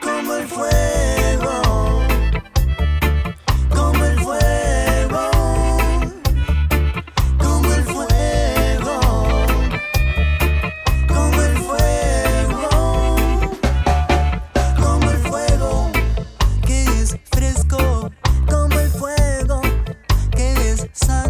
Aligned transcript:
Como 0.00 0.34
el 0.36 0.46
fuego. 0.46 0.89
sun. 20.92 21.29